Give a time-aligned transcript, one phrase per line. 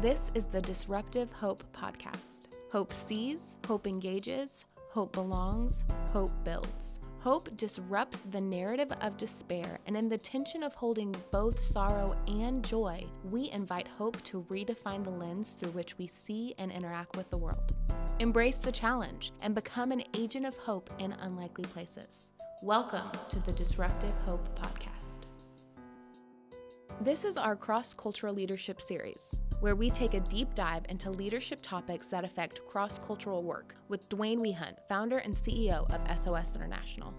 [0.00, 2.56] This is the Disruptive Hope Podcast.
[2.72, 7.00] Hope sees, hope engages, hope belongs, hope builds.
[7.18, 12.64] Hope disrupts the narrative of despair, and in the tension of holding both sorrow and
[12.64, 17.28] joy, we invite hope to redefine the lens through which we see and interact with
[17.28, 17.74] the world.
[18.20, 22.30] Embrace the challenge and become an agent of hope in unlikely places.
[22.62, 25.26] Welcome to the Disruptive Hope Podcast.
[27.02, 31.60] This is our cross cultural leadership series where we take a deep dive into leadership
[31.62, 37.14] topics that affect cross cultural work with Dwayne Weehunt, founder and CEO of SOS International.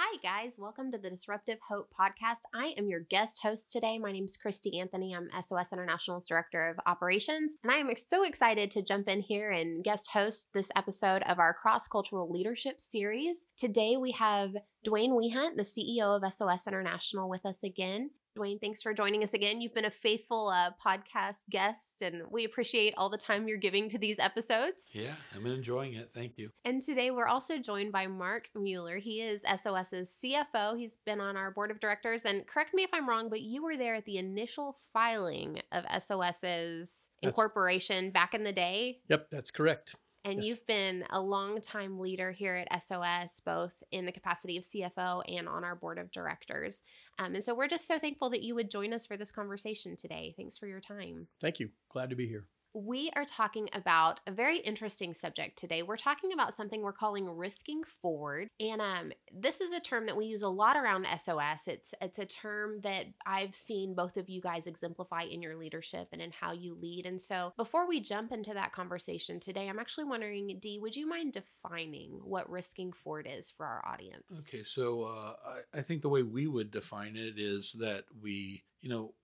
[0.00, 0.60] Hi, guys.
[0.60, 2.42] Welcome to the Disruptive Hope podcast.
[2.54, 3.98] I am your guest host today.
[3.98, 5.12] My name is Christy Anthony.
[5.12, 9.50] I'm SOS International's Director of Operations, and I am so excited to jump in here
[9.50, 13.46] and guest host this episode of our cross cultural leadership series.
[13.56, 14.52] Today, we have
[14.86, 18.10] Dwayne Weehunt, the CEO of SOS International, with us again.
[18.38, 19.60] Dwayne, thanks for joining us again.
[19.60, 23.88] You've been a faithful uh, podcast guest, and we appreciate all the time you're giving
[23.88, 24.92] to these episodes.
[24.92, 26.10] Yeah, I'm enjoying it.
[26.14, 26.50] Thank you.
[26.64, 28.98] And today we're also joined by Mark Mueller.
[28.98, 30.78] He is SOS's CFO.
[30.78, 32.22] He's been on our board of directors.
[32.22, 35.84] And correct me if I'm wrong, but you were there at the initial filing of
[36.00, 39.00] SOS's incorporation back in the day.
[39.08, 39.96] Yep, that's correct.
[40.24, 40.46] And Yes.
[40.46, 45.48] you've been a longtime leader here at SOS, both in the capacity of CFO and
[45.48, 46.82] on our board of directors.
[47.18, 49.96] Um, and so we're just so thankful that you would join us for this conversation
[49.96, 50.34] today.
[50.36, 51.28] Thanks for your time.
[51.40, 51.70] Thank you.
[51.90, 52.46] Glad to be here.
[52.78, 55.82] We are talking about a very interesting subject today.
[55.82, 58.50] We're talking about something we're calling risking forward.
[58.60, 61.66] And um, this is a term that we use a lot around SOS.
[61.66, 66.06] It's it's a term that I've seen both of you guys exemplify in your leadership
[66.12, 67.04] and in how you lead.
[67.04, 71.08] And so before we jump into that conversation today, I'm actually wondering, Dee, would you
[71.08, 74.46] mind defining what risking forward is for our audience?
[74.48, 75.32] Okay, so uh,
[75.74, 79.14] I, I think the way we would define it is that we, you know,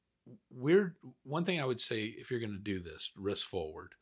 [0.50, 3.94] we're one thing I would say if you're going to do this risk forward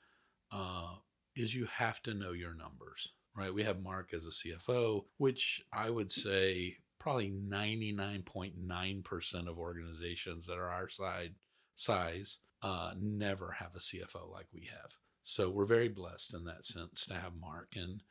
[0.53, 0.95] uh,
[1.35, 3.53] is you have to know your numbers, right?
[3.53, 10.59] We have Mark as a CFO, which I would say probably 99.9% of organizations that
[10.59, 11.35] are our side
[11.75, 14.99] size uh, never have a CFO like we have.
[15.25, 18.03] So we're very blessed in that sense to have Mark, and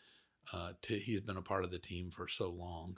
[0.51, 2.97] uh, to, he's been a part of the team for so long.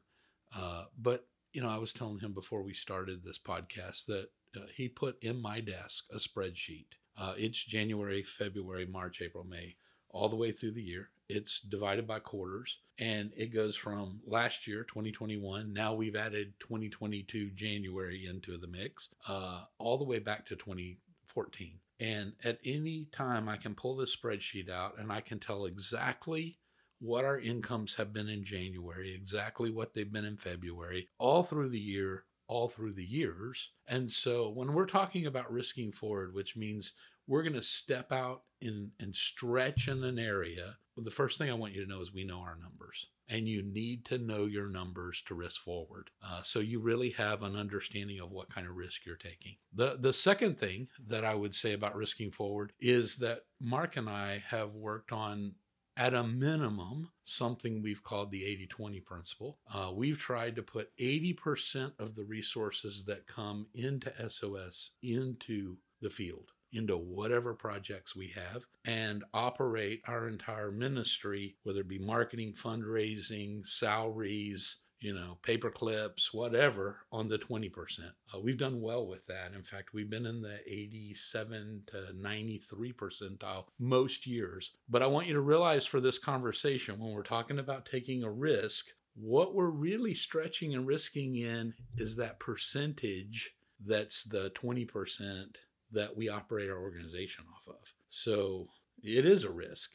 [0.56, 4.62] Uh, but you know, I was telling him before we started this podcast that uh,
[4.74, 6.88] he put in my desk a spreadsheet.
[7.18, 9.76] Uh, it's January, February, March, April, May,
[10.10, 11.10] all the way through the year.
[11.30, 15.72] It's divided by quarters, and it goes from last year, 2021.
[15.74, 21.80] Now we've added 2022 January into the mix, uh, all the way back to 2014.
[22.00, 26.58] And at any time, I can pull this spreadsheet out and I can tell exactly
[27.00, 31.70] what our incomes have been in January, exactly what they've been in February, all through
[31.70, 33.72] the year, all through the years.
[33.88, 36.94] And so when we're talking about risking forward, which means
[37.28, 41.50] we're going to step out in and stretch in an area, well, the first thing
[41.50, 43.10] I want you to know is we know our numbers.
[43.30, 46.10] And you need to know your numbers to risk forward.
[46.22, 49.56] Uh, so you really have an understanding of what kind of risk you're taking.
[49.74, 54.10] The, the second thing that I would say about risking forward is that Mark and
[54.10, 55.56] I have worked on
[55.96, 59.60] at a minimum, something we've called the 80 20 principle.
[59.74, 66.10] Uh, we've tried to put 80% of the resources that come into SOS into the
[66.10, 72.54] field, into whatever projects we have, and operate our entire ministry, whether it be marketing,
[72.54, 78.00] fundraising, salaries, you know, paper clips, whatever, on the 20%.
[78.34, 79.52] Uh, we've done well with that.
[79.54, 84.72] In fact, we've been in the 87 to 93 percentile most years.
[84.88, 88.32] But I want you to realize for this conversation, when we're talking about taking a
[88.32, 95.58] risk, what we're really stretching and risking in is that percentage that's the 20%
[95.92, 97.94] that we operate our organization off of.
[98.08, 98.70] So
[99.04, 99.92] it is a risk,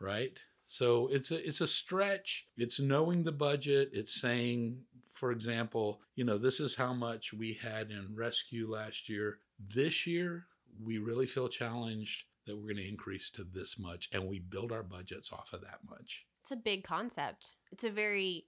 [0.00, 0.38] right?
[0.66, 2.48] So it's a it's a stretch.
[2.56, 3.90] It's knowing the budget.
[3.92, 4.82] It's saying,
[5.12, 9.38] for example, you know, this is how much we had in rescue last year.
[9.58, 10.46] This year,
[10.84, 14.72] we really feel challenged that we're going to increase to this much, and we build
[14.72, 16.26] our budgets off of that much.
[16.42, 17.54] It's a big concept.
[17.72, 18.46] It's a very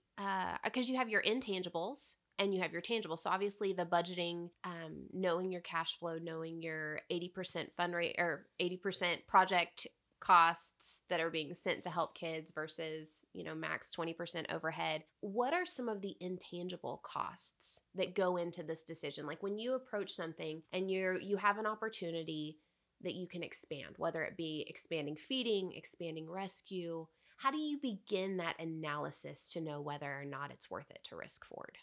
[0.65, 3.21] because you have your intangibles and you have your tangibles.
[3.21, 8.17] So obviously the budgeting, um, knowing your cash flow, knowing your eighty percent fund rate
[8.19, 9.87] or eighty percent project
[10.21, 15.53] costs that are being sent to help kids versus you know max 20% overhead what
[15.53, 19.27] are some of the intangible costs that go into this decision?
[19.27, 22.59] Like when you approach something and you're you have an opportunity
[23.03, 27.07] that you can expand whether it be expanding feeding expanding rescue
[27.37, 31.17] how do you begin that analysis to know whether or not it's worth it to
[31.17, 31.79] risk forward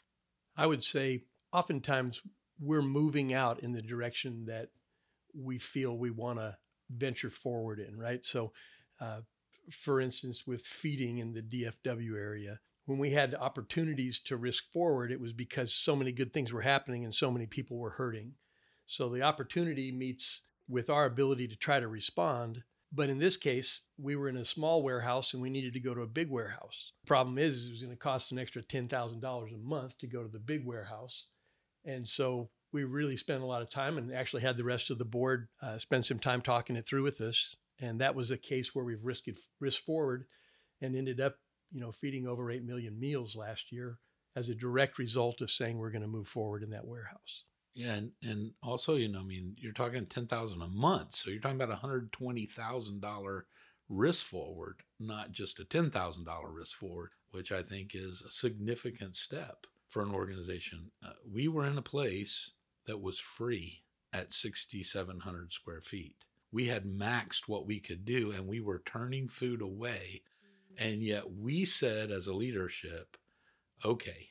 [0.57, 1.23] I would say
[1.53, 2.21] oftentimes
[2.59, 4.69] we're moving out in the direction that
[5.33, 6.57] we feel we want to
[6.89, 8.25] venture forward in, right?
[8.25, 8.53] So,
[8.99, 9.21] uh,
[9.71, 15.11] for instance, with feeding in the DFW area, when we had opportunities to risk forward,
[15.11, 18.33] it was because so many good things were happening and so many people were hurting.
[18.85, 22.63] So the opportunity meets with our ability to try to respond.
[22.91, 25.95] But in this case, we were in a small warehouse and we needed to go
[25.95, 26.93] to a big warehouse.
[27.05, 30.29] Problem is, it was going to cost an extra $10,000 a month to go to
[30.29, 31.25] the big warehouse.
[31.83, 34.97] And so we really spent a lot of time and actually had the rest of
[34.97, 37.55] the board uh, spend some time talking it through with us.
[37.79, 39.29] And that was a case where we've risked
[39.59, 40.25] risk forward
[40.81, 41.35] and ended up
[41.71, 43.99] you know, feeding over 8 million meals last year
[44.35, 47.43] as a direct result of saying we're going to move forward in that warehouse.
[47.73, 51.29] Yeah, and, and also, you know, I mean, you're talking ten thousand a month, so
[51.29, 53.47] you're talking about a hundred twenty thousand dollar
[53.89, 58.31] risk forward, not just a ten thousand dollar risk forward, which I think is a
[58.31, 60.91] significant step for an organization.
[61.05, 62.53] Uh, we were in a place
[62.85, 63.83] that was free
[64.13, 66.15] at sixty seven hundred square feet.
[66.51, 70.21] We had maxed what we could do, and we were turning food away
[70.77, 73.17] and yet we said as a leadership,
[73.83, 74.29] okay,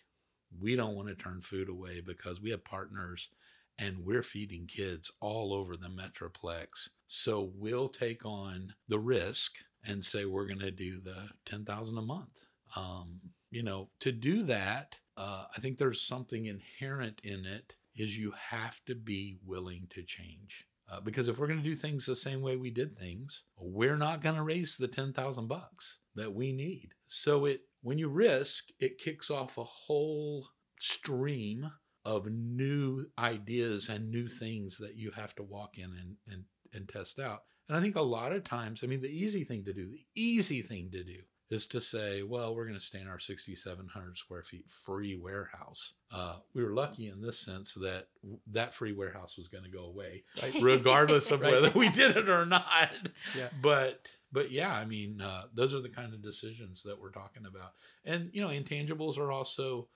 [0.60, 3.30] we don't want to turn food away because we have partners
[3.78, 6.90] and we're feeding kids all over the Metroplex.
[7.06, 12.02] So we'll take on the risk and say we're going to do the 10,000 a
[12.02, 12.46] month.
[12.76, 18.18] Um, you know, to do that, uh, I think there's something inherent in it is
[18.18, 20.66] you have to be willing to change.
[20.90, 23.96] Uh, because if we're going to do things the same way we did things, we're
[23.96, 26.90] not going to raise the 10,000 bucks that we need.
[27.06, 30.46] So it when you risk, it kicks off a whole
[30.80, 31.70] stream
[32.04, 36.88] of new ideas and new things that you have to walk in and, and, and
[36.88, 37.40] test out.
[37.68, 40.04] And I think a lot of times, I mean, the easy thing to do, the
[40.14, 41.20] easy thing to do
[41.54, 45.94] is to say, well, we're going to stay in our 6,700 square feet free warehouse.
[46.10, 48.08] Uh, we were lucky in this sense that
[48.48, 50.54] that free warehouse was going to go away, right.
[50.60, 51.52] regardless of right.
[51.52, 53.08] whether we did it or not.
[53.38, 53.48] Yeah.
[53.62, 57.46] But but yeah, I mean, uh, those are the kind of decisions that we're talking
[57.46, 57.72] about.
[58.04, 59.88] And you know, intangibles are also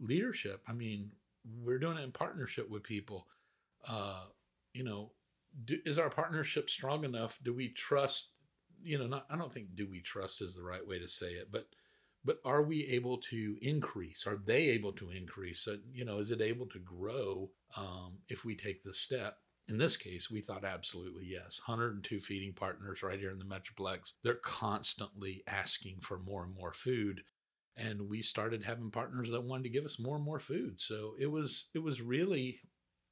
[0.00, 0.62] leadership.
[0.66, 1.12] I mean,
[1.62, 3.28] we're doing it in partnership with people.
[3.86, 4.24] Uh,
[4.72, 5.12] you know,
[5.64, 7.38] do, is our partnership strong enough?
[7.42, 8.30] Do we trust
[8.84, 11.32] you know, not, I don't think do we trust is the right way to say
[11.32, 11.66] it, but
[12.24, 14.26] but are we able to increase?
[14.26, 15.68] Are they able to increase?
[15.92, 19.36] You know, is it able to grow um, if we take the step?
[19.68, 21.60] In this case, we thought absolutely yes.
[21.66, 24.12] 102 feeding partners right here in the Metroplex.
[24.22, 27.22] They're constantly asking for more and more food.
[27.76, 30.80] And we started having partners that wanted to give us more and more food.
[30.80, 32.60] So it was it was really,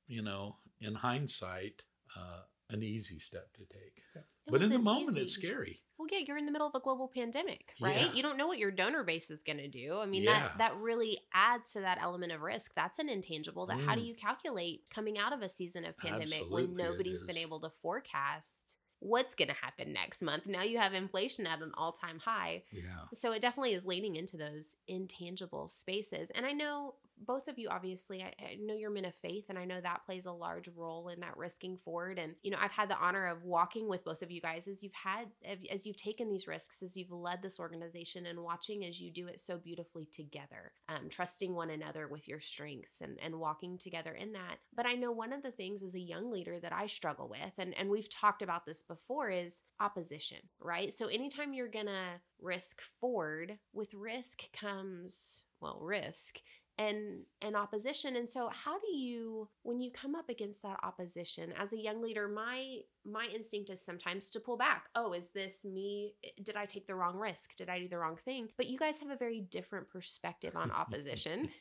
[0.07, 1.83] you know, in hindsight,
[2.17, 4.03] uh, an easy step to take.
[4.47, 5.23] But in the moment, easy.
[5.23, 5.81] it's scary.
[5.99, 8.01] Well, yeah, you're in the middle of a global pandemic, right?
[8.01, 8.13] Yeah.
[8.13, 9.99] You don't know what your donor base is going to do.
[9.99, 10.33] I mean, yeah.
[10.33, 12.73] that that really adds to that element of risk.
[12.75, 13.67] That's an intangible.
[13.67, 13.85] That mm.
[13.85, 14.07] how do mm.
[14.07, 17.71] you calculate coming out of a season of pandemic Absolutely when nobody's been able to
[17.71, 20.47] forecast what's going to happen next month.
[20.47, 22.63] Now you have inflation at an all time high.
[22.73, 22.83] Yeah.
[23.15, 26.31] So it definitely is leaning into those intangible spaces.
[26.35, 26.95] And I know
[27.27, 30.05] both of you, obviously, I, I, know you're men of faith, and I know that
[30.07, 32.19] plays a large role in that risking forward.
[32.19, 34.83] And, you know, I've had the honor of walking with both of you guys as
[34.83, 35.29] you've had,
[35.71, 39.29] as you've taken these risks, as you've led this organization, and watching as you do
[39.29, 44.13] it so beautifully together, um, trusting one another with your strengths and, and walking together
[44.13, 44.57] in that.
[44.75, 47.53] But I know one of the things as a young leader that I struggle with,
[47.59, 50.93] and, and we've talked about this before, is opposition, right?
[50.93, 56.39] So anytime you're to risk forward, with risk comes, well, risk
[56.83, 61.53] and and opposition and so how do you when you come up against that opposition
[61.57, 64.89] as a young leader my my instinct is sometimes to pull back.
[64.95, 66.15] Oh is this me?
[66.43, 67.57] Did i take the wrong risk?
[67.57, 68.49] Did i do the wrong thing?
[68.57, 71.49] But you guys have a very different perspective on opposition.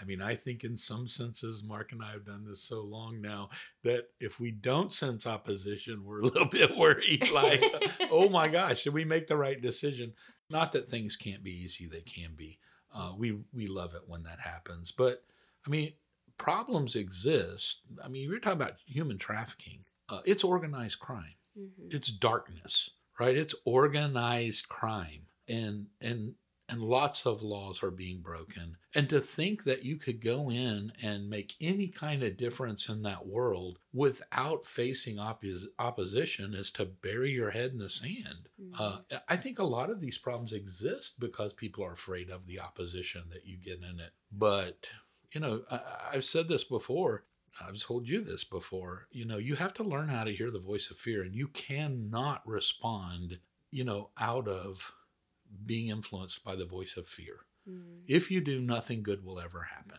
[0.00, 3.20] I mean, I think in some senses, Mark and I have done this so long
[3.20, 3.48] now
[3.82, 7.62] that if we don't sense opposition, we're a little bit worried like,
[8.10, 10.14] oh my gosh, did we make the right decision?
[10.50, 12.58] Not that things can't be easy, they can be.
[12.94, 14.92] Uh, we we love it when that happens.
[14.92, 15.24] But
[15.66, 15.92] I mean,
[16.38, 17.80] problems exist.
[18.02, 19.84] I mean, you're talking about human trafficking.
[20.08, 21.34] Uh, it's organized crime.
[21.58, 21.88] Mm-hmm.
[21.90, 23.36] It's darkness, right?
[23.36, 26.34] It's organized crime, and and
[26.68, 28.76] and lots of laws are being broken.
[28.94, 33.02] And to think that you could go in and make any kind of difference in
[33.02, 38.48] that world without facing oppos- opposition is to bury your head in the sand.
[38.60, 38.74] Mm-hmm.
[38.78, 42.60] Uh, I think a lot of these problems exist because people are afraid of the
[42.60, 44.10] opposition that you get in it.
[44.30, 44.90] But,
[45.32, 45.80] you know, I,
[46.12, 47.24] I've said this before.
[47.66, 49.08] I've told you this before.
[49.10, 51.48] You know, you have to learn how to hear the voice of fear, and you
[51.48, 53.38] cannot respond,
[53.70, 54.92] you know, out of
[55.66, 57.46] being influenced by the voice of fear.
[57.68, 58.02] Mm.
[58.06, 59.98] If you do, nothing good will ever happen.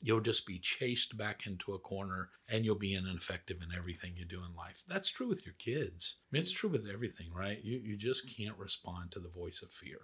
[0.00, 4.24] You'll just be chased back into a corner and you'll be ineffective in everything you
[4.24, 4.84] do in life.
[4.86, 6.16] That's true with your kids.
[6.22, 7.58] I mean, it's true with everything, right?
[7.64, 10.02] You, you just can't respond to the voice of fear.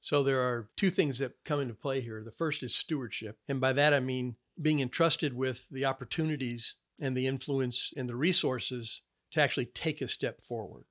[0.00, 2.22] So there are two things that come into play here.
[2.24, 3.38] The first is stewardship.
[3.48, 8.16] And by that, I mean being entrusted with the opportunities and the influence and the
[8.16, 9.02] resources
[9.32, 10.84] to actually take a step forward.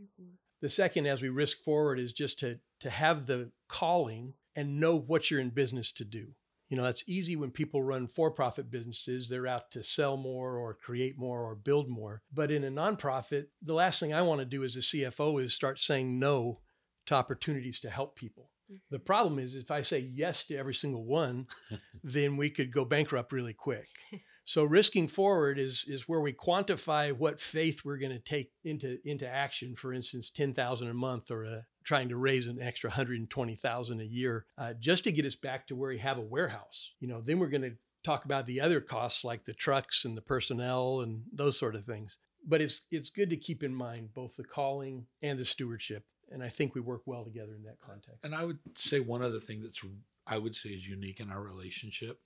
[0.00, 0.36] Mhm.
[0.60, 4.96] The second, as we risk forward, is just to, to have the calling and know
[4.96, 6.28] what you're in business to do.
[6.68, 9.28] You know, that's easy when people run for profit businesses.
[9.28, 12.22] They're out to sell more or create more or build more.
[12.32, 15.52] But in a nonprofit, the last thing I want to do as a CFO is
[15.52, 16.60] start saying no
[17.06, 18.50] to opportunities to help people.
[18.68, 19.04] The mm-hmm.
[19.04, 21.48] problem is if I say yes to every single one,
[22.04, 23.88] then we could go bankrupt really quick.
[24.50, 28.98] So risking forward is is where we quantify what faith we're going to take into
[29.04, 29.76] into action.
[29.76, 33.30] For instance, ten thousand a month, or a, trying to raise an extra hundred and
[33.30, 36.22] twenty thousand a year, uh, just to get us back to where we have a
[36.22, 36.90] warehouse.
[36.98, 40.16] You know, then we're going to talk about the other costs like the trucks and
[40.16, 42.18] the personnel and those sort of things.
[42.44, 46.42] But it's it's good to keep in mind both the calling and the stewardship, and
[46.42, 48.24] I think we work well together in that context.
[48.24, 49.80] And I would say one other thing that's
[50.26, 52.18] I would say is unique in our relationship.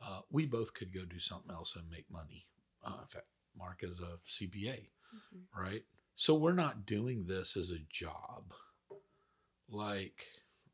[0.00, 2.46] Uh, we both could go do something else and make money.
[2.82, 3.26] Uh, in fact,
[3.56, 5.46] Mark is a CPA, Mhm.
[5.54, 5.84] right?
[6.14, 8.54] So we're not doing this as a job.
[9.68, 10.26] Like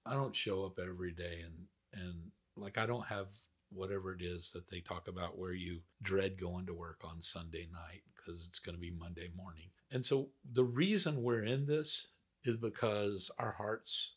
[0.05, 3.29] I don't show up every day and and like I don't have
[3.71, 7.67] whatever it is that they talk about where you dread going to work on Sunday
[7.73, 9.71] night because it's going to be Monday morning.
[9.91, 12.09] And so the reason we're in this
[12.45, 14.15] is because our hearts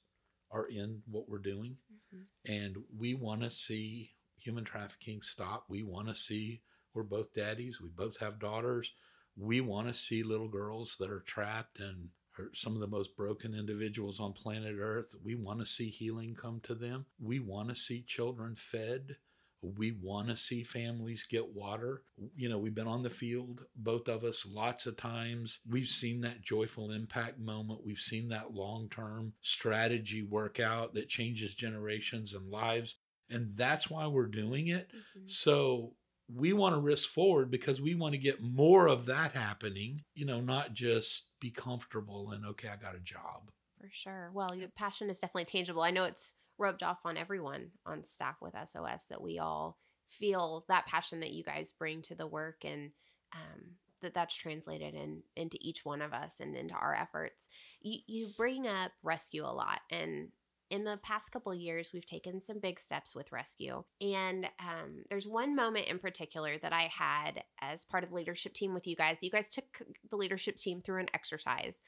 [0.52, 1.78] are in what we're doing
[2.14, 2.26] Mhm.
[2.46, 5.66] and we want to see human trafficking stop.
[5.68, 6.62] We want to see
[6.94, 8.94] we're both daddies, we both have daughters.
[9.38, 13.16] We want to see little girls that are trapped and are some of the most
[13.16, 15.16] broken individuals on planet Earth.
[15.24, 17.06] We want to see healing come to them.
[17.20, 19.18] We want to see children fed.
[19.62, 22.04] We want to see families get water.
[22.36, 25.60] You know, we've been on the field, both of us, lots of times.
[25.70, 27.86] We've seen that joyful impact moment.
[27.86, 32.96] We've seen that long term strategy work out that changes generations and lives.
[33.30, 34.92] And that's why we're doing it.
[34.94, 35.30] Mhm.
[35.30, 35.96] So
[36.28, 40.26] we want to risk forward because we want to get more of that happening, you
[40.26, 43.52] know, not just be comfortable and, okay, I got a job.
[43.80, 44.32] For sure.
[44.34, 45.82] Well, your passion is definitely tangible.
[45.82, 50.66] I know it's rubbed off on everyone on staff with SOS that we all feel
[50.68, 52.92] that passion that you guys bring to the work and
[53.34, 57.48] um, that that's translated in into each one of us and into our efforts.
[57.82, 60.30] You, you bring up rescue a lot and
[60.70, 65.28] in the past couple years we've taken some big steps with rescue and um, there's
[65.28, 68.96] one moment in particular that i had as part of the leadership team with you
[68.96, 69.18] guys.
[69.22, 69.66] You guys took
[70.10, 71.80] the leadership team through an exercise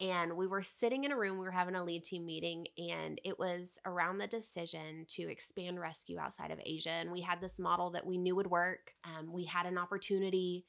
[0.00, 3.20] and we were sitting in a room we were having a lead team meeting and
[3.24, 7.58] it was around the decision to expand rescue outside of asia and we had this
[7.58, 8.92] model that we knew would work.
[9.04, 10.66] Um, we had an opportunity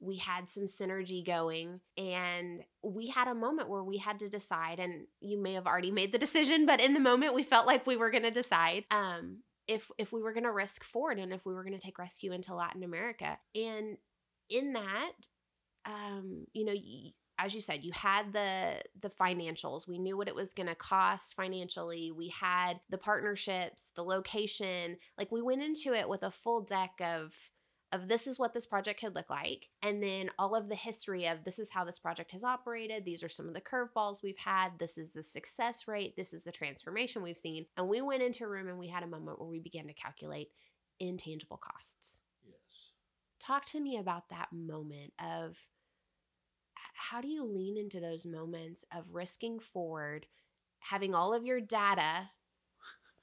[0.00, 4.80] we had some synergy going and we had a moment where we had to decide
[4.80, 7.86] and you may have already made the decision but in the moment we felt like
[7.86, 9.38] we were going to decide um,
[9.68, 11.98] if if we were going to risk forward and if we were going to take
[11.98, 13.38] rescue into latin america.
[13.54, 13.98] And
[14.48, 15.12] in that
[15.84, 19.86] um, you know y- as you said you had the the financials.
[19.86, 22.10] We knew what it was going to cost financially.
[22.10, 24.96] We had the partnerships the location.
[25.18, 27.34] Like we went into it with a full deck of
[27.92, 31.26] of this is what this project could look like and then all of the history
[31.26, 34.36] of this is how this project has operated these are some of the curveballs we've
[34.38, 38.22] had this is the success rate this is the transformation we've seen and we went
[38.22, 40.48] into a room and we had a moment where we began to calculate
[40.98, 42.56] intangible costs Yes.
[43.40, 45.58] talk to me about that moment of
[46.94, 50.26] how do you lean into those moments of risking forward
[50.78, 52.30] having all of your data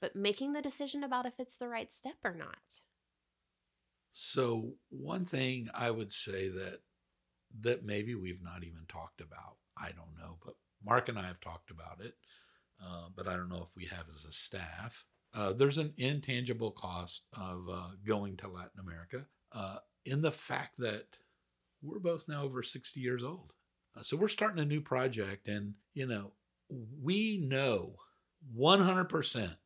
[0.00, 2.80] but making the decision about if it's the right step or not
[4.10, 6.80] So one thing I would say that
[7.60, 11.40] that maybe we've not even talked about, I don't know, but Mark and I have
[11.40, 12.14] talked about it,
[12.82, 15.06] uh, but I don't know if we have as a staff.
[15.34, 20.74] Uh, there's an intangible cost of uh, going to Latin America uh, in the fact
[20.78, 21.18] that
[21.82, 23.52] we're both now over 60 years old.
[23.96, 26.32] Uh, so we're starting a new project, and you know,
[27.02, 27.94] we know
[28.56, 29.56] 100%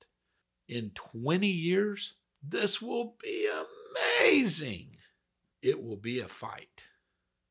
[0.69, 3.49] in 20 years, this will be
[4.33, 4.97] amazing.
[5.63, 6.87] It will be a fight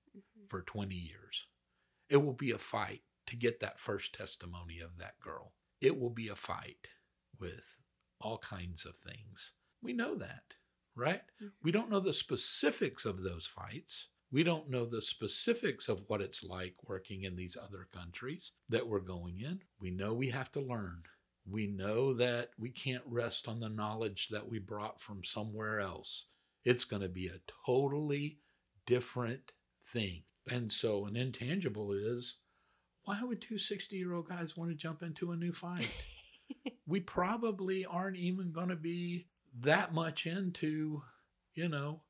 [0.09, 0.45] mm-hmm.
[0.49, 1.47] for 20 years.
[2.09, 5.53] It will be a fight to get that first testimony of that girl.
[5.79, 6.89] It will be a fight
[7.39, 7.81] with
[8.19, 9.53] all kinds of things.
[9.81, 10.55] We know that,
[10.95, 11.21] right?
[11.41, 11.47] Mm-hmm.
[11.63, 14.09] We don't know the specifics of those fights.
[14.31, 18.87] We don't know the specifics of what it's like working in these other countries that
[18.87, 19.61] we're going in.
[19.79, 21.03] We know we have to learn.
[21.49, 26.27] We know that we can't rest on the knowledge that we brought from somewhere else.
[26.63, 28.39] It's going to be a totally
[28.85, 29.53] different
[29.83, 30.23] thing.
[30.49, 32.37] And so, an intangible is
[33.03, 35.89] why would two 60 year old guys want to jump into a new fight?
[36.87, 39.27] we probably aren't even going to be
[39.61, 41.01] that much into,
[41.55, 42.01] you know,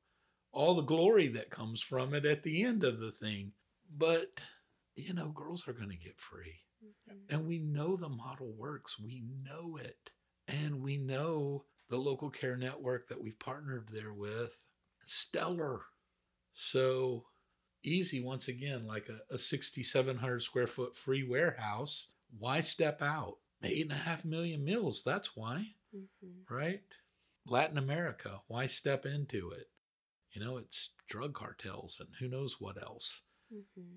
[0.51, 3.53] all the glory that comes from it at the end of the thing.
[3.95, 4.41] But,
[4.95, 6.61] you know, girls are going to get free.
[6.83, 7.35] Mm-hmm.
[7.35, 8.99] And we know the model works.
[8.99, 10.11] We know it.
[10.47, 14.65] And we know the local care network that we've partnered there with,
[15.03, 15.81] stellar.
[16.53, 17.25] So
[17.83, 22.07] easy, once again, like a, a 6,700 square foot free warehouse.
[22.39, 23.35] Why step out?
[23.63, 25.03] Eight and a half million meals.
[25.05, 26.53] That's why, Mm-hmm.
[26.53, 26.81] right?
[27.45, 28.41] Latin America.
[28.47, 29.67] Why step into it?
[30.31, 33.23] You know, it's drug cartels and who knows what else.
[33.53, 33.95] Mm-hmm.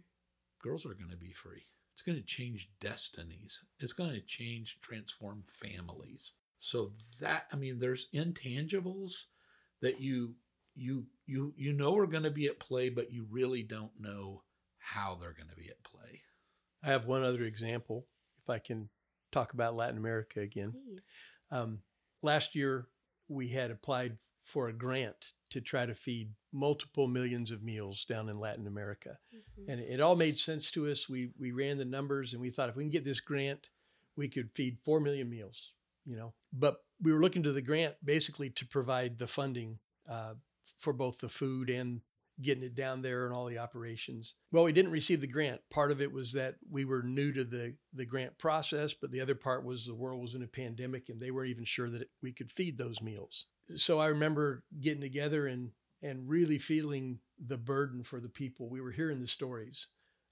[0.60, 1.66] Girls are going to be free.
[1.92, 3.62] It's going to change destinies.
[3.78, 6.32] It's going to change, transform families.
[6.64, 9.25] So that I mean, there's intangibles
[9.83, 10.35] that you
[10.75, 14.42] you you you know are going to be at play, but you really don't know
[14.78, 16.23] how they're going to be at play.
[16.83, 18.06] I have one other example,
[18.42, 18.88] if I can
[19.30, 20.73] talk about Latin America again.
[21.50, 21.80] Um,
[22.23, 22.87] last year,
[23.28, 28.30] we had applied for a grant to try to feed multiple millions of meals down
[28.30, 29.18] in Latin America.
[29.35, 29.68] Mhm.
[29.68, 31.09] And it all made sense to us.
[31.09, 33.68] We, we ran the numbers and we thought if we can get this grant,
[34.16, 35.73] we could feed 4 million meals,
[36.04, 36.34] you know.
[36.52, 40.34] But we were looking to the grant basically to provide the funding uh,
[40.78, 42.00] for both the food and
[42.42, 44.34] getting it down there and all the operations.
[44.50, 45.61] Well, we didn't receive the grant.
[45.70, 49.20] Part of it was that we were new to the the grant process, but the
[49.20, 52.08] other part was the world was in a pandemic and they weren't even sure that
[52.23, 53.46] we could feed those meals.
[53.76, 55.70] So I remember getting together and
[56.02, 58.68] and really feeling the burden for the people.
[58.68, 59.88] We were hearing the stories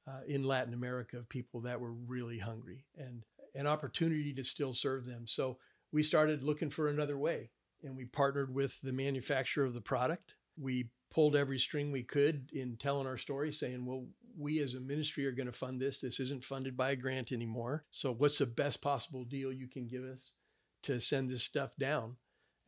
[0.07, 4.73] uh, in Latin America of people that were really hungry and an opportunity to still
[4.73, 5.27] serve them.
[5.27, 5.59] So
[5.93, 7.51] we started looking for another way
[7.83, 10.37] and we partnered with the manufacturer of the product.
[10.59, 14.07] We pulled every string we could in telling our story, saying, well,
[14.39, 16.01] we as a ministry are going to fund this.
[16.01, 17.85] This isn't funded by a grant anymore.
[17.91, 20.33] So, what's the best possible deal you can give us
[20.85, 22.17] to send this stuff down?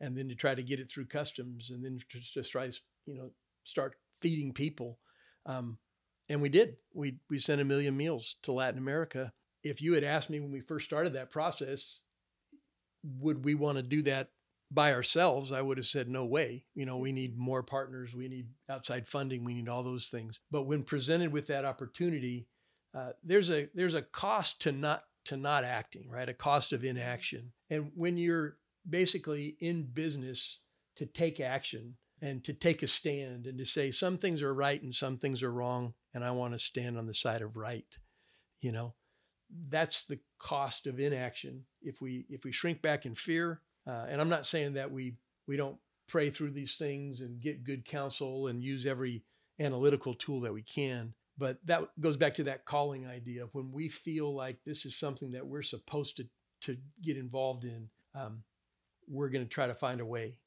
[0.01, 2.69] And then to try to get it through customs and then to just try,
[3.05, 3.31] you know,
[3.63, 4.99] start feeding people.
[5.45, 5.77] Um,
[6.27, 6.75] and we did.
[6.93, 9.31] We, we sent a million meals to Latin America.
[9.65, 12.03] If you had asked me when we first started that process,
[13.19, 14.29] would we want to do that
[14.71, 16.65] by ourselves, I would have said, no way.
[16.73, 20.41] You know, we need more partners, we need outside funding, we need all those things.
[20.51, 22.47] But when presented with that opportunity,
[22.93, 26.29] uh, there's a there's a cost to not to not acting, right?
[26.29, 27.51] A cost of inaction.
[27.69, 30.59] And when you're basically in business
[30.95, 34.81] to take action and to take a stand and to say some things are right
[34.81, 37.97] and some things are wrong, and I want to stand on the side of right,
[38.61, 38.93] you know,
[39.69, 41.65] that's the cost of inaction.
[41.81, 45.15] If we if we shrink back in fear, uh, and I'm not saying that we
[45.47, 49.23] we don't pray through these things and get good counsel and use every
[49.59, 51.13] analytical tool that we can.
[51.37, 53.47] But that goes back to that calling idea.
[53.51, 56.27] When we feel like this is something that we're supposed to
[56.61, 58.43] to get involved in, um,
[59.07, 60.37] we're going to try to find a way.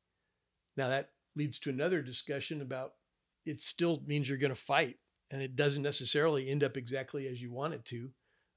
[0.77, 2.95] Now that leads to another discussion about
[3.45, 4.97] it still means you're going to fight,
[5.31, 8.11] and it doesn't necessarily end up exactly as you want it to.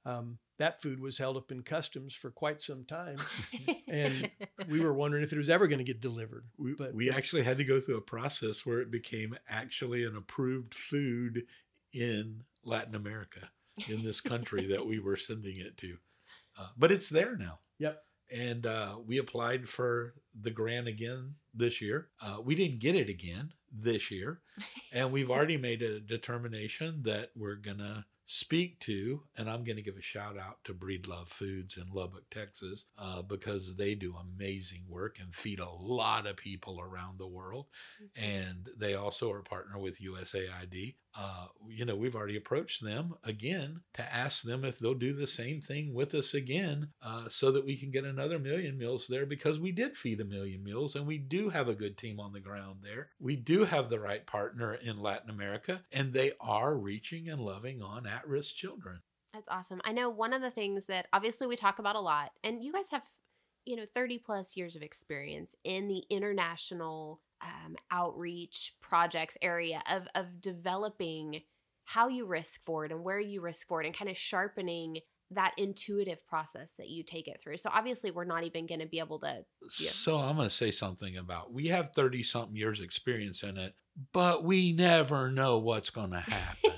[0.06, 3.18] Um, that food was held up in customs for quite some time
[3.88, 4.30] and
[4.68, 6.46] we were wondering if it was ever going to get delivered.
[6.58, 10.16] We, But- we actually had to go through a process where it became actually an
[10.16, 11.46] approved food
[11.94, 13.50] in Latin America,
[13.90, 15.98] in this country that we were sending it to.
[16.58, 17.60] Uh, but it's there now.
[17.80, 18.04] Yep.
[18.32, 22.10] And uh, we applied for the grant again this year.
[22.22, 24.42] Uh, we didn't get it again this year.
[24.94, 29.76] And we've already made a determination that we're going to speak to, and I'm going
[29.76, 34.16] to give a shout out to Breedlove Foods in Lubbock, Texas, uh, because they do
[34.16, 37.68] amazing work and feed a lot of people around the world.
[38.16, 40.96] And they also are a partner with USAID.
[41.14, 45.28] Uh, you know, we've already approached them again to ask them if they'll do the
[45.28, 49.26] same thing with us again uh, so that we can get another million meals there
[49.26, 52.32] because we did feed a million meals and we do have a good team on
[52.32, 53.10] the ground there.
[53.20, 57.82] We do have the right partner in Latin America and they are reaching and loving
[57.82, 59.02] on at risk children.
[59.34, 59.82] That's awesome.
[59.86, 62.74] I know one of the things that obviously we talk about a lot, and you
[62.74, 63.04] guys have,
[63.66, 70.08] you know, 30 plus years of experience in the international um, outreach projects area of,
[70.16, 71.42] of developing
[71.86, 75.00] how you risk forward and where you risk forward and kind of sharpening
[75.32, 77.58] that intuitive process that you take it through.
[77.58, 79.46] So obviously we're not even going to be able to
[79.80, 79.92] Yeah.
[79.92, 83.74] So I'm going to say something about we have 30 something years experience in it,
[84.14, 86.71] but we never know what's going to happen.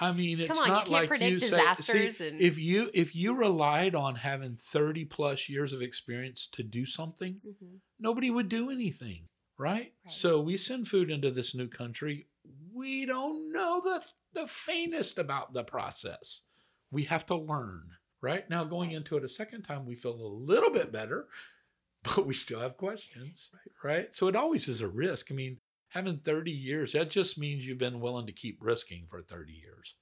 [0.00, 1.74] I mean, it's on, not can't like you say.
[1.76, 6.62] See, and- if you if you relied on having thirty plus years of experience to
[6.62, 7.80] do something, Mhm.
[7.98, 9.26] nobody would do anything,
[9.58, 9.92] right?
[10.04, 10.12] Right.
[10.12, 12.28] So we send food into this new country.
[12.72, 16.42] We don't know the the faintest about the process.
[16.90, 18.48] We have to learn, right?
[18.48, 21.28] Now going into it a second time, we feel a little bit better,
[22.02, 23.50] but we still have questions,
[23.84, 24.14] right?
[24.14, 25.30] So it always is a risk.
[25.30, 25.58] I mean,
[25.90, 29.94] having 30 years, that just means you've been willing to keep risking for 30 years.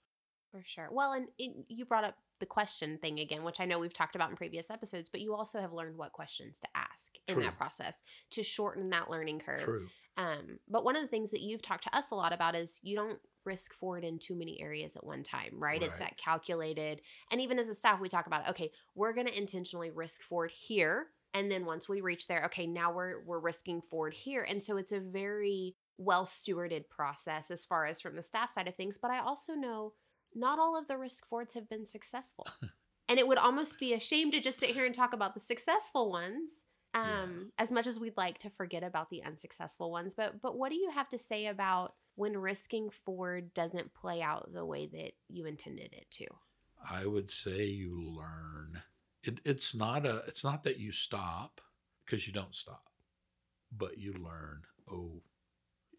[0.50, 0.88] For sure.
[0.90, 4.14] Well, and it, you brought up the question thing again, which I know we've talked
[4.14, 7.44] about in previous episodes, but you also have learned what questions to ask in True.
[7.44, 9.60] that process to shorten that learning curve.
[9.60, 9.88] True.
[10.16, 12.80] Um, but one of the things that you've talked to us a lot about is
[12.82, 15.82] you don't risk forward in too many areas at one time, right?
[15.82, 17.00] It's that calculated.
[17.30, 20.50] And even as a staff, we talk about, okay, we're going to intentionally risk forward
[20.50, 21.06] here.
[21.34, 24.44] And then once we reach there, okay, now we're we're risking forward here.
[24.48, 28.68] And so it's a very well stewarded process as far as from the staff side
[28.68, 28.98] of things.
[28.98, 29.92] But I also know
[30.34, 32.46] not all of the risk forwards have been successful.
[33.08, 35.40] and it would almost be a shame to just sit here and talk about the
[35.40, 36.64] successful ones
[36.94, 37.22] Yeah.
[37.22, 40.70] um as much as we'd like to forget about the unsuccessful ones but but what
[40.70, 45.12] do you have to say about when risking forward doesn't play out the way that
[45.28, 46.26] you intended it to
[46.90, 48.82] I would say you learn.
[49.22, 50.18] It, it's not a.
[50.26, 51.60] It's not that you stop
[52.04, 52.84] because you don't stop,
[53.72, 54.62] but you learn.
[54.90, 55.22] Oh,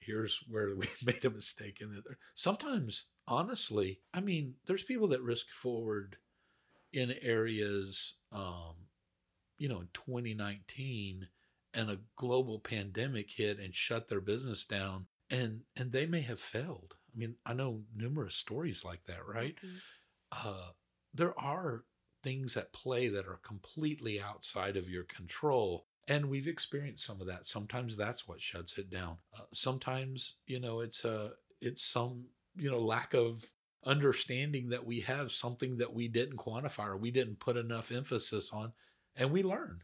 [0.02, 2.06] here's where we made a mistake in it.
[2.36, 6.18] Sometimes, honestly, I mean, there's people that risk forward
[6.94, 8.76] in areas, um,
[9.58, 11.28] you know, in 2019,
[11.74, 16.40] and a global pandemic hit and shut their business down, and and they may have
[16.40, 16.96] failed.
[17.14, 19.56] I mean, I know numerous stories like that, right?
[19.64, 19.82] Mhm.
[20.32, 20.72] uh,
[21.14, 21.86] there are
[22.24, 25.86] things at play that are completely outside of your control.
[26.08, 27.46] And we've experienced some of that.
[27.46, 29.18] Sometimes that's what shuts it down.
[29.38, 33.52] Uh, sometimes, you know, it's a, it's some, you know, lack of
[33.86, 38.52] understanding that we have something that we didn't quantify or we didn't put enough emphasis
[38.52, 38.74] on,
[39.16, 39.82] and we learn.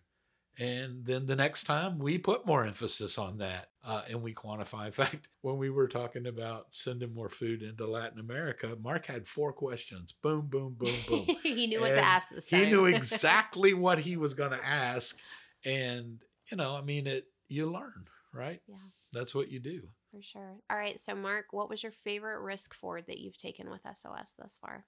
[0.57, 4.85] And then the next time we put more emphasis on that uh, and we quantify.
[4.85, 9.27] In fact, when we were talking about sending more food into Latin America, Mark had
[9.27, 10.13] four questions.
[10.13, 11.25] Boom, boom, boom, boom.
[11.43, 14.65] he knew what to ask this time he knew exactly what he was going to
[14.65, 15.19] ask.
[15.65, 18.61] And, you know, I mean, it, you learn, right?
[18.67, 18.77] Yeah.
[19.11, 19.81] That's what you do.
[20.11, 23.69] for sure all right so mark what was your favorite risk forward that you've taken
[23.69, 24.85] with sos thus far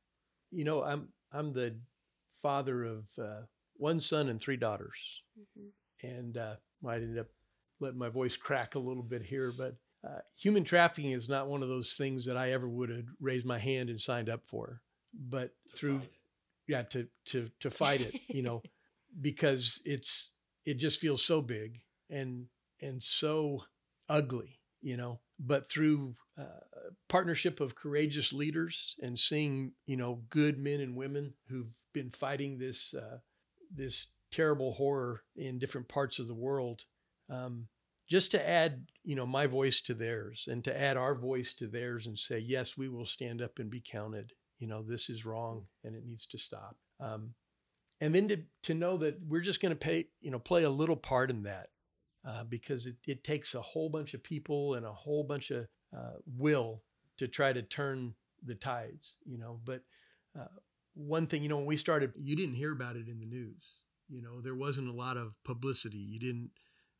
[0.51, 1.75] You know, I'm I'm the
[2.41, 3.41] father of uh,
[3.77, 5.71] one son and three daughters, Mhm.
[6.03, 7.27] and uh, might end up
[7.79, 11.61] letting my voice crack a little bit here, but uh, human trafficking is not one
[11.63, 14.81] of those things that I ever would have raised my hand and signed up for.
[15.13, 16.01] But through
[16.67, 18.61] yeah to to to fight it you know
[19.21, 20.33] because it's
[20.65, 22.47] it just feels so big and
[22.81, 23.63] and so
[24.09, 26.43] ugly you know but through uh,
[27.07, 32.57] partnership of courageous leaders and seeing you know good men and women who've been fighting
[32.59, 33.19] this uh,
[33.73, 36.85] this terrible horror in different parts of the world
[37.29, 37.67] um,
[38.07, 41.67] just to add you know my voice to theirs and to add our voice to
[41.67, 44.33] theirs and say yes we will stand up and be counted.
[44.59, 46.77] You know this is wrong and it needs to stop.
[46.99, 47.33] Um,
[47.99, 50.69] and then to, to know that we're just going to pay you know play a
[50.69, 51.69] little part in that
[52.27, 55.67] uh, because it, it takes a whole bunch of people and a whole bunch of
[55.95, 56.81] uh, will
[57.17, 59.81] to try to turn the tides you know but
[60.39, 60.45] uh,
[60.97, 63.79] one thing you know when we started you didn't hear about it in the news
[64.09, 66.49] you know there wasn't a lot of publicity you didn't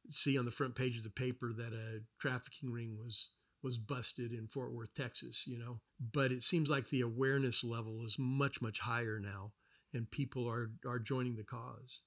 [0.09, 3.31] see on the front page of the paper that a trafficking ring was
[3.63, 5.79] was busted in Fort Worth, Texas, you know.
[6.13, 9.51] But it seems like the awareness level is much much higher now
[9.93, 12.01] and people are are joining the cause.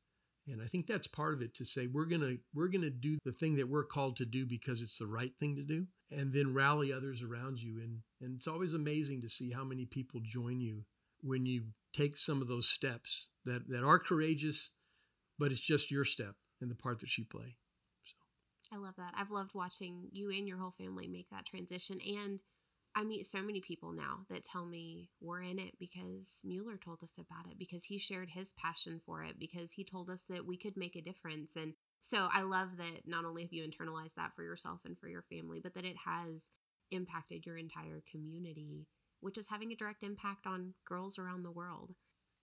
[0.46, 2.90] And I think that's part of it to say we're going to we're going to
[2.90, 5.86] do the thing that we're called to do because it's the right thing to do
[6.10, 9.84] and then rally others around you and and it's always amazing to see how many
[9.84, 10.82] people join you
[11.22, 14.72] when you take some of those steps that that are courageous
[15.40, 17.56] but it's just your step and the part that you play.
[18.72, 19.14] I love that.
[19.16, 21.98] I've loved watching you and your whole family make that transition.
[22.06, 22.40] And
[22.94, 27.02] I meet so many people now that tell me we're in it because Mueller told
[27.02, 30.46] us about it, because he shared his passion for it, because he told us that
[30.46, 31.56] we could make a difference.
[31.56, 35.08] And so I love that not only have you internalized that for yourself and for
[35.08, 36.52] your family, but that it has
[36.90, 38.86] impacted your entire community,
[39.20, 41.94] which is having a direct impact on girls around the world.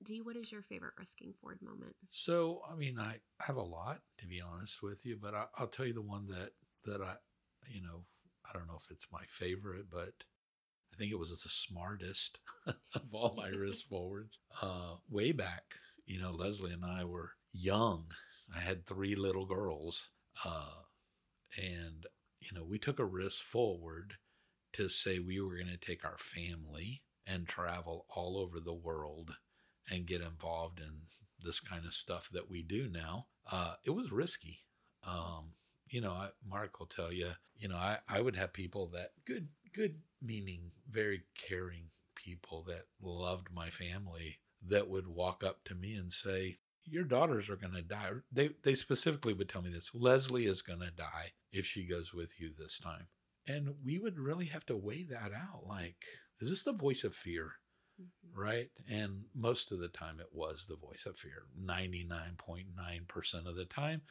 [0.04, 1.96] Dee, what is your favorite risking forward moment?
[2.10, 5.68] So, I mean, I have a lot to be honest with you, but I, I'll
[5.68, 6.52] tell you the one that
[6.86, 7.16] that I,
[7.68, 8.06] you know,
[8.48, 10.14] I don't know if it's my favorite, but
[10.94, 14.40] I think it was the smartest of all my risk forwards.
[14.62, 15.64] Uh, way back,
[16.06, 18.12] you know, Leslie and I were young.
[18.56, 20.10] I had three little girls,
[20.46, 20.84] uh,
[21.58, 22.06] and
[22.40, 24.14] you know, we took a risk forward
[24.78, 29.36] to say we were going to take our family and travel all over the world
[29.90, 31.02] and get involved in
[31.44, 34.60] this kind of stuff that we do now, uh, it was risky.
[35.06, 35.54] Um,
[35.88, 39.12] you know, I, Mark will tell you, you know, I, I would have people that
[39.26, 45.76] good, good meaning, very caring people that loved my family that would walk up to
[45.76, 48.12] me and say, your daughters are going to die.
[48.32, 52.14] They, they specifically would tell me this Leslie is going to die if she goes
[52.14, 53.08] with you this time.
[53.48, 55.66] And we would really have to weigh that out.
[55.66, 55.96] Like,
[56.40, 57.54] is this the voice of fear?
[58.02, 58.40] Mm-hmm.
[58.40, 58.70] Right.
[58.90, 64.02] And most of the time it was the voice of fear, 99.9% of the time.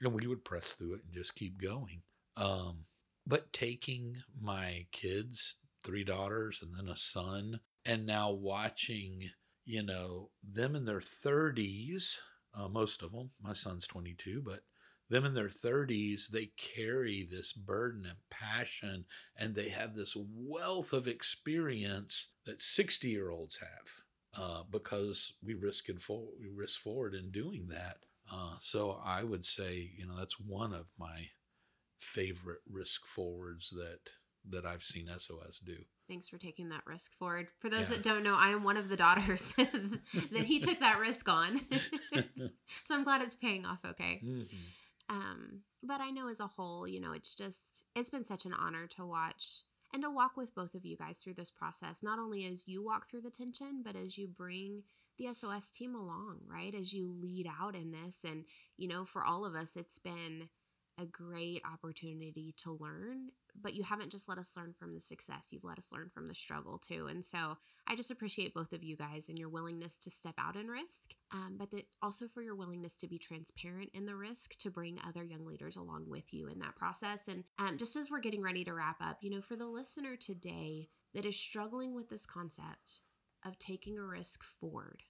[0.00, 2.02] And we would press through it and just keep going.
[2.36, 2.84] Um,
[3.26, 9.30] but taking my kids, three daughters, and then a son, and now watching
[9.64, 12.16] you know, them in their 30s,
[12.54, 14.60] uh, most of them, my son's 22, but
[15.08, 19.04] them in their 30s, they carry this burden and passion,
[19.36, 24.04] and they have this wealth of experience that 60 year olds have.
[24.34, 27.98] Uh, because we risk for, we risk forward in doing that.
[28.32, 31.28] Uh, so I would say, you know, that's one of my
[32.00, 34.10] favorite risk forwards that
[34.50, 35.76] that I've seen SOS do.
[36.08, 37.48] Thanks for taking that risk forward.
[37.60, 37.96] For those yeah.
[37.96, 41.60] that don't know, I am one of the daughters that he took that risk on.
[42.84, 44.20] so I'm glad it's paying off okay.
[44.24, 44.56] Mm-hmm.
[45.12, 48.54] Um, but I know as a whole, you know, it's just, it's been such an
[48.54, 52.18] honor to watch and to walk with both of you guys through this process, not
[52.18, 54.84] only as you walk through the tension, but as you bring
[55.18, 56.74] the SOS team along, right?
[56.74, 58.20] As you lead out in this.
[58.24, 58.44] And,
[58.78, 60.48] you know, for all of us, it's been
[60.98, 63.28] a great opportunity to learn
[63.60, 66.28] but you haven't just let us learn from the success you've let us learn from
[66.28, 69.96] the struggle too and so i just appreciate both of you guys and your willingness
[69.96, 73.90] to step out in risk um, but that also for your willingness to be transparent
[73.94, 77.44] in the risk to bring other young leaders along with you in that process and
[77.58, 80.88] um, just as we're getting ready to wrap up you know for the listener today
[81.14, 83.00] that is struggling with this concept
[83.44, 85.02] of taking a risk forward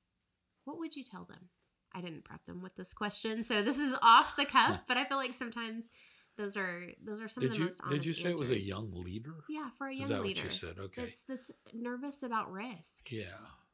[0.65, 1.49] what would you tell them
[1.95, 4.81] I didn't prep them with this question, so this is off the cuff.
[4.89, 5.91] but I feel like sometimes
[6.37, 8.51] those are those are some did of the you, most honest Did you say answers.
[8.51, 9.35] it was a young leader?
[9.49, 10.23] Yeah, for a young leader.
[10.23, 11.03] What you said okay.
[11.03, 13.11] That's that's nervous about risk.
[13.13, 13.25] Yeah.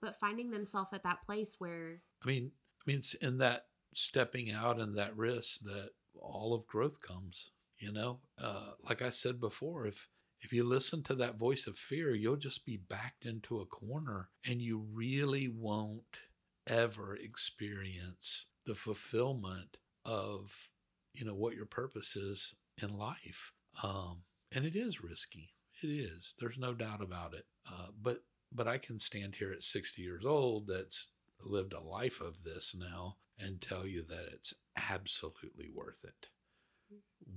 [0.00, 4.50] But finding themselves at that place where I mean, I mean, it's in that stepping
[4.50, 7.50] out and that risk that all of growth comes.
[7.78, 10.08] You know, uh, like I said before, if
[10.40, 14.30] if you listen to that voice of fear, you'll just be backed into a corner,
[14.44, 16.22] and you really won't
[16.68, 20.70] ever experience the fulfillment of
[21.14, 23.52] you know what your purpose is in life.
[23.82, 25.50] Um, and it is risky.
[25.82, 26.34] It is.
[26.38, 27.46] There's no doubt about it.
[27.70, 31.08] Uh, but but i can stand here at 60 years old that's
[31.44, 36.30] lived a life of this now and tell you that it's absolutely worth it.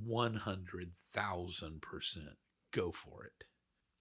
[0.07, 2.17] 100,000%
[2.71, 3.43] go for it.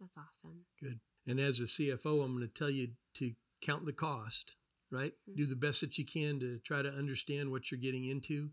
[0.00, 0.64] That's awesome.
[0.80, 1.00] Good.
[1.26, 4.56] And as a cfo i'm going to tell you to count the cost
[4.90, 5.12] right?
[5.12, 5.36] Mm-hmm.
[5.36, 8.50] Do the best that you can to try to understand what you're getting into.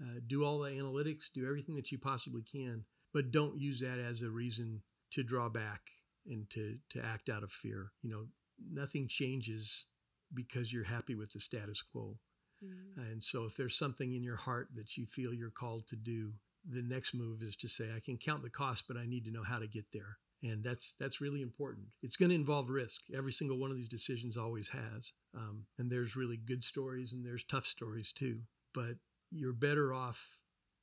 [0.00, 3.98] Uh, do all the analytics, do everything that you possibly can, but don't use that
[3.98, 5.80] as a reason to draw back
[6.26, 7.90] and to to act out of fear.
[8.02, 8.26] You know,
[8.70, 9.86] nothing changes
[10.32, 12.18] because you're happy with the status quo.
[12.64, 13.00] Mm-hmm.
[13.00, 16.32] And so, if there's something in your heart that you feel you're called to do,
[16.68, 19.32] the next move is to say, I can count the cost, but I need to
[19.32, 21.86] know how to get there and that's that's really important.
[22.02, 23.02] It's going to involve risk.
[23.16, 27.24] Every single one of these decisions always has um, and there's really good stories and
[27.24, 28.40] there's tough stories too.
[28.74, 28.96] But
[29.30, 30.38] you're better off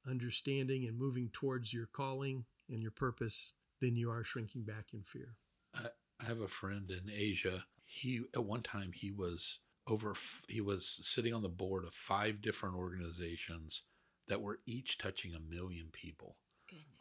[0.08, 5.02] understanding and moving towards your calling and your purpose than you are shrinking back in
[5.04, 5.36] fear.
[5.76, 5.88] I,
[6.22, 7.66] I have a friend in asia.
[7.84, 10.14] He at one time he was over
[10.48, 13.84] he was sitting on the board of five different organizations
[14.28, 16.38] that were each touching a million people.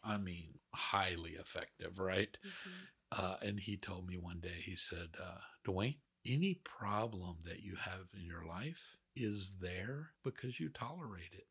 [0.05, 2.37] I mean, highly effective, right?
[2.47, 3.25] Mm-hmm.
[3.25, 7.77] Uh, and he told me one day, he said, uh, Dwayne, any problem that you
[7.77, 11.47] have in your life is there because you tolerate it.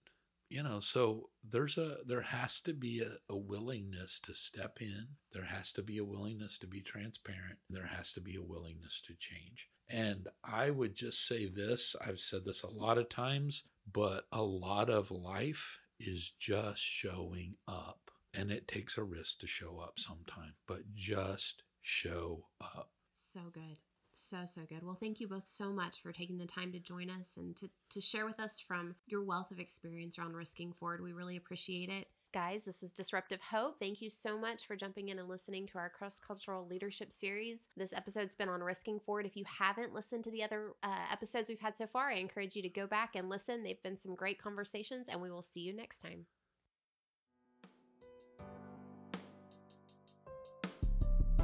[0.49, 5.07] You know, so there's a there has to be a, a willingness to step in.
[5.31, 7.57] There has to be a willingness to be transparent.
[7.69, 9.69] There has to be a willingness to change.
[9.89, 14.43] And I would just say this I've said this a lot of times, but a
[14.43, 18.11] lot of life is just showing up.
[18.33, 22.89] And it takes a risk to show up sometime, but just show up.
[23.13, 23.79] So good.
[24.13, 24.83] So, so good.
[24.83, 27.69] Well, thank you both so much for taking the time to join us and to,
[27.89, 31.01] to share with us from your wealth of experience around risking forward.
[31.01, 32.07] We really appreciate it.
[32.31, 33.79] Guys, this is Disruptive Hope.
[33.79, 37.67] Thank you so much for jumping in and listening to our cross cultural leadership series.
[37.77, 39.27] This episode's been on risking forward.
[39.27, 42.55] If you haven't listened to the other uh, episodes we've had so far, I encourage
[42.55, 43.61] you to go back and listen.
[43.61, 46.25] They've been some great conversations, and we will see you next time.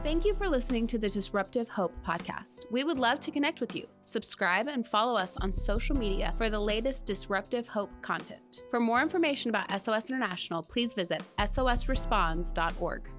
[0.02, 2.66] Thank you for listening to the Disruptive Hope podcast.
[2.72, 3.86] We would love to connect with you.
[4.02, 8.62] Subscribe and follow us on social media for the latest Disruptive Hope content.
[8.72, 13.10] For more information about SOS International, please visit sosresponds.org.